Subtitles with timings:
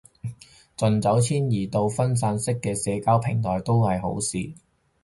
[0.75, 4.51] 盡早遷移到去分散式嘅社交平台都係好事